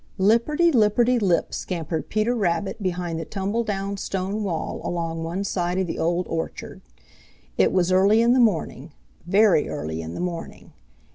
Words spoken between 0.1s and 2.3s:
Lipperty lipperty lip scampered